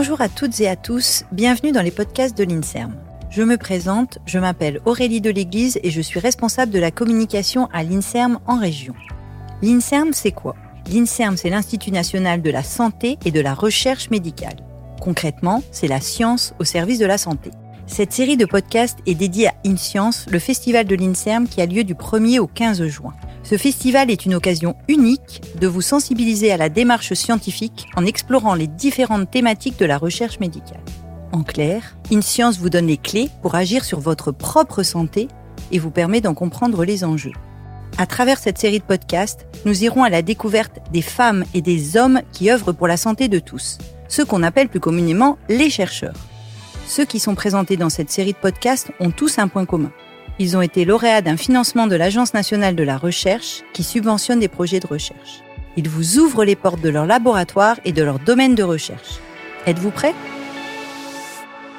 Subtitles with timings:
[0.00, 2.94] Bonjour à toutes et à tous, bienvenue dans les podcasts de l'INSERM.
[3.28, 7.68] Je me présente, je m'appelle Aurélie de l'Église et je suis responsable de la communication
[7.70, 8.94] à l'INSERM en région.
[9.60, 10.56] L'INSERM, c'est quoi?
[10.90, 14.56] L'INSERM, c'est l'Institut national de la santé et de la recherche médicale.
[15.02, 17.50] Concrètement, c'est la science au service de la santé.
[17.86, 21.84] Cette série de podcasts est dédiée à InScience, le festival de l'INSERM qui a lieu
[21.84, 23.12] du 1er au 15 juin.
[23.50, 28.54] Ce festival est une occasion unique de vous sensibiliser à la démarche scientifique en explorant
[28.54, 30.78] les différentes thématiques de la recherche médicale.
[31.32, 35.26] En clair, InScience vous donne les clés pour agir sur votre propre santé
[35.72, 37.32] et vous permet d'en comprendre les enjeux.
[37.98, 41.96] À travers cette série de podcasts, nous irons à la découverte des femmes et des
[41.96, 46.14] hommes qui œuvrent pour la santé de tous, ceux qu'on appelle plus communément les chercheurs.
[46.86, 49.90] Ceux qui sont présentés dans cette série de podcasts ont tous un point commun.
[50.42, 54.48] Ils ont été lauréats d'un financement de l'Agence nationale de la recherche qui subventionne des
[54.48, 55.42] projets de recherche.
[55.76, 59.18] Ils vous ouvrent les portes de leur laboratoire et de leur domaine de recherche.
[59.66, 60.14] Êtes-vous prêts?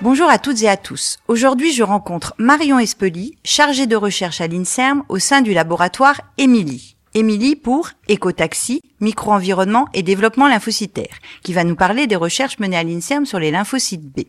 [0.00, 1.18] Bonjour à toutes et à tous.
[1.28, 6.96] Aujourd'hui, je rencontre Marion Espeli, chargée de recherche à l'INSERM au sein du laboratoire Émilie.
[7.12, 12.84] Émilie pour Écotaxi, micro-environnement et développement lymphocytaire, qui va nous parler des recherches menées à
[12.84, 14.20] l'INSERM sur les lymphocytes B.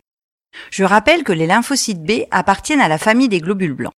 [0.70, 3.94] Je rappelle que les lymphocytes B appartiennent à la famille des globules blancs.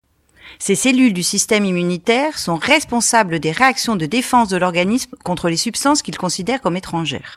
[0.59, 5.57] Ces cellules du système immunitaire sont responsables des réactions de défense de l'organisme contre les
[5.57, 7.37] substances qu'ils considèrent comme étrangères.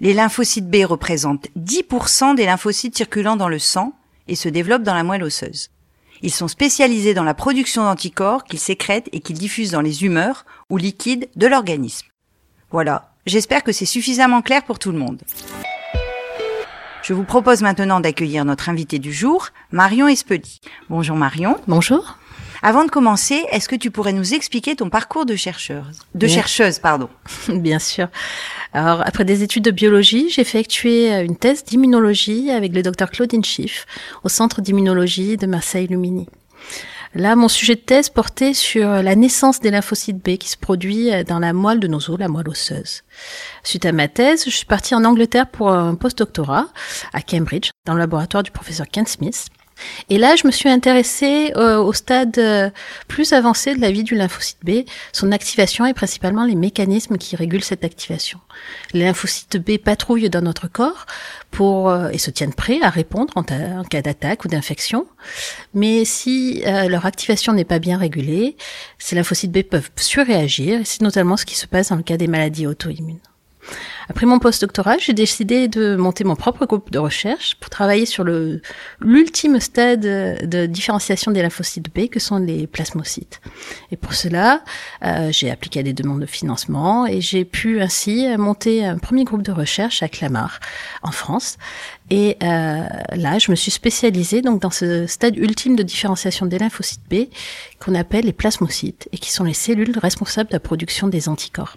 [0.00, 3.92] Les lymphocytes B représentent 10% des lymphocytes circulant dans le sang
[4.28, 5.70] et se développent dans la moelle osseuse.
[6.22, 10.44] Ils sont spécialisés dans la production d'anticorps qu'ils sécrètent et qu'ils diffusent dans les humeurs
[10.70, 12.06] ou liquides de l'organisme.
[12.70, 15.22] Voilà, j'espère que c'est suffisamment clair pour tout le monde.
[17.02, 20.60] Je vous propose maintenant d'accueillir notre invité du jour, Marion Espeli.
[20.88, 21.58] Bonjour Marion.
[21.66, 22.16] Bonjour.
[22.64, 26.78] Avant de commencer, est-ce que tu pourrais nous expliquer ton parcours de chercheuse, de chercheuse,
[26.78, 27.08] pardon?
[27.48, 28.06] Bien sûr.
[28.72, 33.44] Alors, après des études de biologie, j'ai effectué une thèse d'immunologie avec le docteur Claudine
[33.44, 33.86] Schiff
[34.22, 36.28] au centre d'immunologie de Marseille-Lumini.
[37.14, 41.10] Là, mon sujet de thèse portait sur la naissance des lymphocytes B qui se produit
[41.24, 43.02] dans la moelle de nos os, la moelle osseuse.
[43.64, 46.68] Suite à ma thèse, je suis partie en Angleterre pour un postdoctorat
[47.12, 49.48] à Cambridge, dans le laboratoire du professeur Ken Smith.
[50.08, 52.70] Et là, je me suis intéressée euh, au stade euh,
[53.08, 57.36] plus avancé de la vie du lymphocyte B, son activation et principalement les mécanismes qui
[57.36, 58.40] régulent cette activation.
[58.92, 61.06] Les lymphocytes B patrouillent dans notre corps
[61.50, 65.06] pour euh, et se tiennent prêts à répondre en, en cas d'attaque ou d'infection.
[65.74, 68.56] Mais si leur activation n'est pas bien régulée,
[68.98, 70.80] ces lymphocytes B peuvent surréagir.
[70.84, 73.20] C'est notamment ce qui se passe dans le cas des maladies auto-immunes.
[74.08, 78.24] Après mon postdoctorat, j'ai décidé de monter mon propre groupe de recherche pour travailler sur
[78.24, 78.60] le
[79.00, 83.40] l'ultime stade de différenciation des lymphocytes B que sont les plasmocytes.
[83.90, 84.62] Et pour cela,
[85.04, 89.24] euh, j'ai appliqué à des demandes de financement et j'ai pu ainsi monter un premier
[89.24, 90.60] groupe de recherche à Clamart
[91.02, 91.58] en France.
[92.10, 92.84] Et euh,
[93.14, 97.28] là, je me suis spécialisée donc dans ce stade ultime de différenciation des lymphocytes B
[97.80, 101.76] qu'on appelle les plasmocytes et qui sont les cellules responsables de la production des anticorps.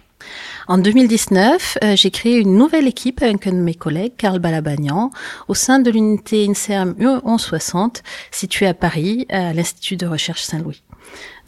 [0.68, 5.10] En 2019, euh, j'ai créé une nouvelle équipe avec un de mes collègues, Karl Balabagnan,
[5.48, 10.82] au sein de l'unité INSERM U1160, située à Paris, à l'Institut de recherche Saint-Louis.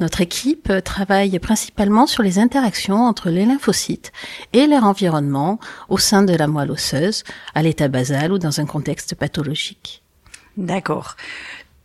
[0.01, 4.13] Notre équipe travaille principalement sur les interactions entre les lymphocytes
[4.53, 5.59] et leur environnement
[5.89, 7.25] au sein de la moelle osseuse,
[7.55, 10.03] à l'état basal ou dans un contexte pathologique.
[10.57, 11.17] D'accord.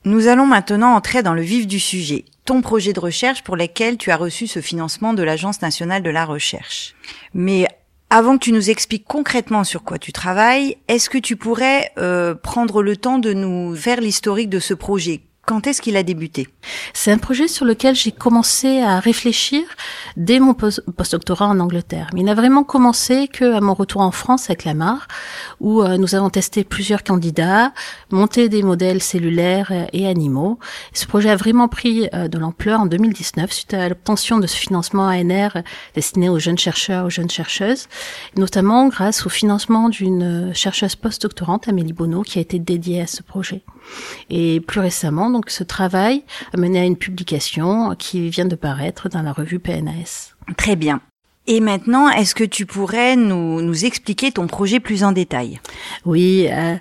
[0.05, 3.97] Nous allons maintenant entrer dans le vif du sujet ton projet de recherche pour lequel
[3.97, 6.93] tu as reçu ce financement de l'Agence nationale de la recherche.
[7.33, 7.67] Mais
[8.09, 12.35] avant que tu nous expliques concrètement sur quoi tu travailles, est-ce que tu pourrais euh,
[12.35, 15.21] prendre le temps de nous faire l'historique de ce projet?
[15.45, 16.47] Quand est-ce qu'il a débuté?
[16.93, 19.63] C'est un projet sur lequel j'ai commencé à réfléchir
[20.15, 22.09] dès mon postdoctorat en Angleterre.
[22.13, 25.07] Mais il n'a vraiment commencé que à mon retour en France avec la MAR,
[25.59, 27.73] où euh, nous avons testé plusieurs candidats,
[28.09, 30.59] monté des modèles cellulaires et animaux.
[30.93, 34.55] ce projet a vraiment pris euh, de l'ampleur en 2019 suite à l'obtention de ce
[34.55, 35.61] financement ANR
[35.93, 37.87] destiné aux jeunes chercheurs, aux jeunes chercheuses,
[38.37, 43.23] notamment grâce au financement d'une chercheuse postdoctorante, Amélie Bonneau, qui a été dédiée à ce
[43.23, 43.61] projet.
[44.29, 49.09] Et plus récemment, donc ce travail a mené à une publication qui vient de paraître
[49.09, 50.35] dans la revue PNAS.
[50.55, 51.01] Très bien.
[51.45, 55.59] Et maintenant, est-ce que tu pourrais nous, nous expliquer ton projet plus en détail?
[56.05, 56.47] Oui.
[56.49, 56.75] Euh,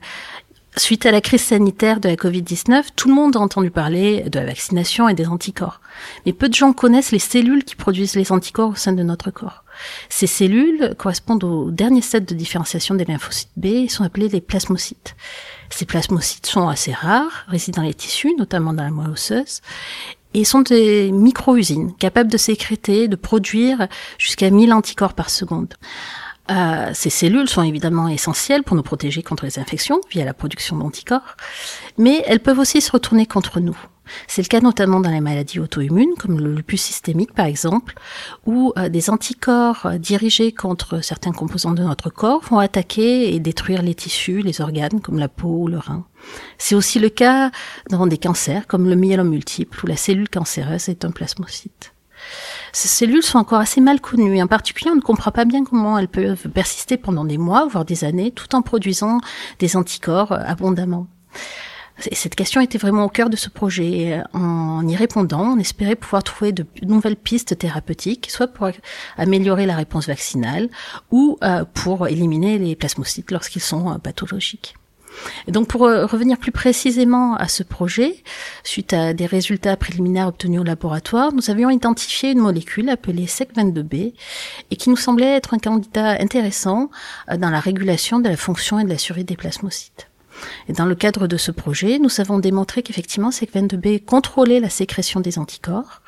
[0.78, 4.38] Suite à la crise sanitaire de la Covid-19, tout le monde a entendu parler de
[4.38, 5.82] la vaccination et des anticorps.
[6.24, 9.30] Mais peu de gens connaissent les cellules qui produisent les anticorps au sein de notre
[9.30, 9.61] corps.
[10.08, 14.40] Ces cellules correspondent au dernier stade de différenciation des lymphocytes B et sont appelées les
[14.40, 15.14] plasmocytes.
[15.70, 19.60] Ces plasmocytes sont assez rares, résident dans les tissus, notamment dans la moelle osseuse,
[20.34, 23.88] et sont des micro-usines capables de sécréter, de produire
[24.18, 25.74] jusqu'à 1000 anticorps par seconde.
[26.50, 30.76] Euh, ces cellules sont évidemment essentielles pour nous protéger contre les infections via la production
[30.76, 31.36] d'anticorps,
[31.98, 33.78] mais elles peuvent aussi se retourner contre nous.
[34.26, 37.94] C'est le cas notamment dans les maladies auto-immunes, comme le lupus systémique par exemple,
[38.46, 43.40] où euh, des anticorps euh, dirigés contre certains composants de notre corps vont attaquer et
[43.40, 46.04] détruire les tissus, les organes, comme la peau ou le rein.
[46.58, 47.50] C'est aussi le cas
[47.90, 51.92] dans des cancers, comme le myélome multiple, où la cellule cancéreuse est un plasmocyte.
[52.72, 54.40] Ces cellules sont encore assez mal connues.
[54.42, 57.84] En particulier, on ne comprend pas bien comment elles peuvent persister pendant des mois, voire
[57.84, 59.18] des années, tout en produisant
[59.58, 61.06] des anticorps euh, abondamment.
[62.10, 64.20] Et cette question était vraiment au cœur de ce projet.
[64.32, 68.70] En y répondant, on espérait pouvoir trouver de nouvelles pistes thérapeutiques, soit pour
[69.16, 70.68] améliorer la réponse vaccinale
[71.10, 74.74] ou euh, pour éliminer les plasmocytes lorsqu'ils sont euh, pathologiques.
[75.46, 78.22] Donc pour euh, revenir plus précisément à ce projet,
[78.64, 84.14] suite à des résultats préliminaires obtenus au laboratoire, nous avions identifié une molécule appelée SEC22B
[84.70, 86.90] et qui nous semblait être un candidat intéressant
[87.36, 90.08] dans la régulation de la fonction et de la survie des plasmocytes.
[90.68, 95.20] Et dans le cadre de ce projet, nous avons démontré qu'effectivement, SEC22B contrôlait la sécrétion
[95.20, 96.02] des anticorps,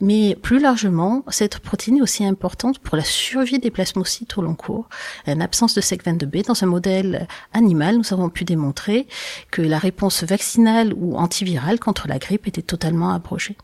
[0.00, 4.54] mais plus largement, cette protéine est aussi importante pour la survie des plasmocytes au long
[4.54, 4.88] cours.
[5.26, 9.06] En absence de SEC22B, dans un modèle animal, nous avons pu démontrer
[9.50, 13.56] que la réponse vaccinale ou antivirale contre la grippe était totalement abrogée.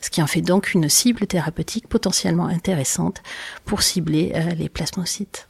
[0.00, 3.22] Ce qui en fait donc une cible thérapeutique potentiellement intéressante
[3.64, 5.46] pour cibler euh, les plasmocytes.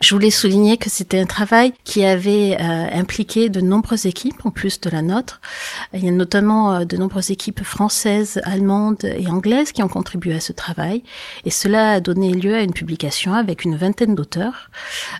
[0.00, 4.50] Je voulais souligner que c'était un travail qui avait euh, impliqué de nombreuses équipes, en
[4.50, 5.40] plus de la nôtre.
[5.92, 10.34] Il y a notamment euh, de nombreuses équipes françaises, allemandes et anglaises qui ont contribué
[10.34, 11.02] à ce travail.
[11.44, 14.70] Et cela a donné lieu à une publication avec une vingtaine d'auteurs.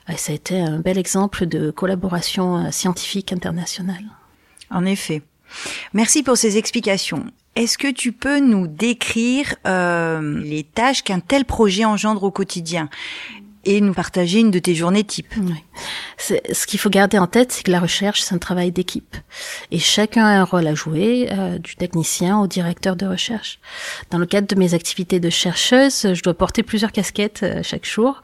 [0.08, 4.04] Et ça a été un bel exemple de collaboration euh, scientifique internationale.
[4.70, 5.22] En effet.
[5.92, 7.24] Merci pour ces explications.
[7.58, 12.88] Est-ce que tu peux nous décrire euh, les tâches qu'un tel projet engendre au quotidien?
[13.64, 15.34] Et nous partager une de tes journées type.
[16.18, 19.16] Ce qu'il faut garder en tête, c'est que la recherche, c'est un travail d'équipe.
[19.70, 23.60] Et chacun a un rôle à jouer, euh, du technicien au directeur de recherche.
[24.10, 27.86] Dans le cadre de mes activités de chercheuse, je dois porter plusieurs casquettes euh, chaque
[27.86, 28.22] jour.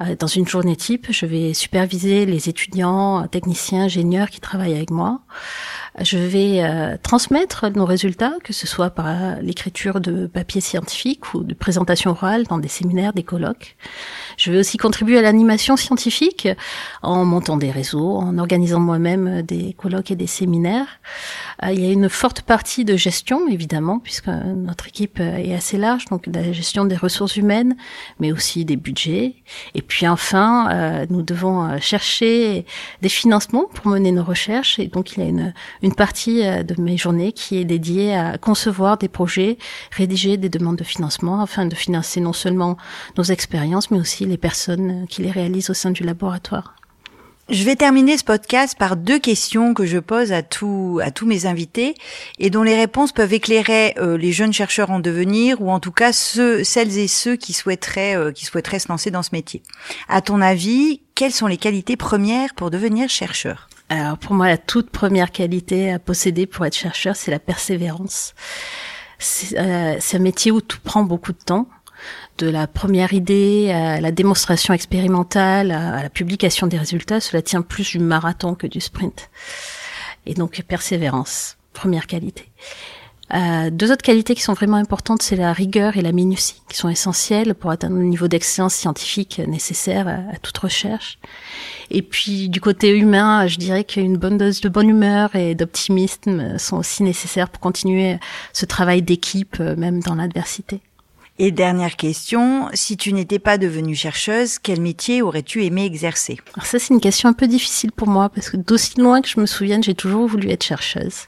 [0.00, 4.90] Euh, dans une journée type, je vais superviser les étudiants, techniciens, ingénieurs qui travaillent avec
[4.90, 5.20] moi.
[6.00, 11.44] Je vais euh, transmettre nos résultats, que ce soit par l'écriture de papiers scientifiques ou
[11.44, 13.76] de présentations orales dans des séminaires, des colloques.
[14.36, 16.48] Je vais aussi contribuer à l'animation scientifique
[17.02, 20.98] en montant des réseaux, en organisant moi-même des colloques et des séminaires.
[21.62, 25.78] Euh, il y a une forte partie de gestion, évidemment, puisque notre équipe est assez
[25.78, 27.76] large, donc la gestion des ressources humaines,
[28.18, 29.36] mais aussi des budgets.
[29.76, 32.66] Et puis enfin, euh, nous devons chercher
[33.00, 35.52] des financements pour mener nos recherches, et donc il y a une,
[35.84, 39.58] une partie euh, de mes journées qui est dédiée à concevoir des projets,
[39.92, 42.76] rédiger des demandes de financement afin de financer non seulement
[43.16, 46.74] nos expériences, mais aussi les personnes qui les réalisent au sein du laboratoire.
[47.50, 51.26] Je vais terminer ce podcast par deux questions que je pose à tous à tous
[51.26, 51.94] mes invités
[52.38, 55.92] et dont les réponses peuvent éclairer euh, les jeunes chercheurs en devenir ou en tout
[55.92, 59.62] cas ceux, celles et ceux qui souhaiteraient euh, qui souhaiteraient se lancer dans ce métier.
[60.08, 63.68] À ton avis, quelles sont les qualités premières pour devenir chercheur?
[63.88, 68.34] Alors pour moi, la toute première qualité à posséder pour être chercheur, c'est la persévérance.
[69.18, 71.68] C'est euh, un métier où tout prend beaucoup de temps,
[72.38, 77.20] de la première idée à la démonstration expérimentale, à, la publication des résultats.
[77.20, 79.30] Cela tient plus du marathon que du sprint.
[80.26, 82.50] Et donc persévérance, première qualité.
[83.32, 86.76] Euh, deux autres qualités qui sont vraiment importantes, c'est la rigueur et la minutie, qui
[86.76, 91.18] sont essentielles pour atteindre le niveau d'excellence scientifique nécessaire à, toute recherche.
[91.90, 96.58] Et puis du côté humain, je dirais qu'une bonne dose de bonne humeur et d'optimisme
[96.58, 98.18] sont aussi nécessaires pour continuer
[98.52, 100.80] ce travail d'équipe, euh, même dans l'adversité.
[101.38, 106.38] Et dernière question, si tu n'étais pas devenue chercheuse, quel métier aurais-tu aimé exercer?
[106.54, 109.28] Alors ça, c'est une question un peu difficile pour moi parce que d'aussi loin que
[109.28, 111.26] je me souvienne, j'ai toujours voulu être chercheuse.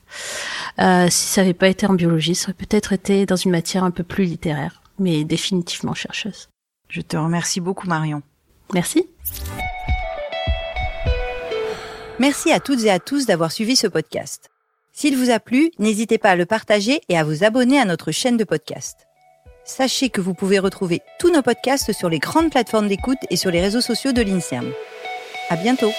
[0.78, 3.82] Euh, si ça n'avait pas été en biologie, ça aurait peut-être été dans une matière
[3.82, 6.50] un peu plus littéraire, mais définitivement chercheuse.
[6.88, 8.22] Je te remercie beaucoup, Marion.
[8.75, 9.08] Merci.
[12.20, 14.50] Merci à toutes et à tous d'avoir suivi ce podcast.
[14.92, 18.12] S'il vous a plu, n'hésitez pas à le partager et à vous abonner à notre
[18.12, 19.05] chaîne de podcast.
[19.68, 23.50] Sachez que vous pouvez retrouver tous nos podcasts sur les grandes plateformes d'écoute et sur
[23.50, 24.70] les réseaux sociaux de l'INSERM.
[25.50, 25.90] À bientôt!